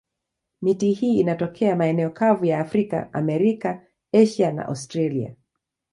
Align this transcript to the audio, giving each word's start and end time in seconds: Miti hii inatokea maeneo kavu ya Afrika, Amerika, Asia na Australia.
Miti 0.61 0.91
hii 0.93 1.19
inatokea 1.19 1.75
maeneo 1.75 2.09
kavu 2.09 2.45
ya 2.45 2.59
Afrika, 2.59 3.13
Amerika, 3.13 3.85
Asia 4.13 4.51
na 4.51 4.65
Australia. 4.65 5.35